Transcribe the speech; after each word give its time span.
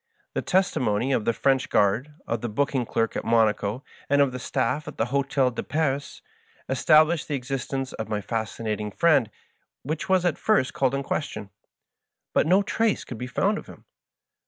The 0.33 0.41
testimony 0.41 1.11
of 1.11 1.25
the 1.25 1.31
French 1.31 1.69
guard, 1.69 2.15
of 2.25 2.41
the 2.41 2.49
booking 2.49 2.87
clerk 2.87 3.15
at 3.15 3.23
Monaco, 3.23 3.83
and 4.09 4.19
of 4.19 4.31
the 4.31 4.39
stafi 4.39 4.87
of 4.87 4.97
the 4.97 5.05
Hdtel 5.05 5.53
de 5.53 5.61
Paris, 5.61 6.23
established 6.67 7.27
'the 7.27 7.35
exist 7.35 7.71
ence 7.71 7.93
of 7.93 8.09
my 8.09 8.19
Fascinating 8.19 8.89
Friend, 8.89 9.29
which 9.83 10.09
was 10.09 10.25
at 10.25 10.39
first 10.39 10.73
called 10.73 10.95
in 10.95 11.03
question; 11.03 11.51
but 12.33 12.47
no 12.47 12.63
trace 12.63 13.03
could 13.03 13.19
be 13.19 13.27
found 13.27 13.59
of 13.59 13.67
him. 13.67 13.85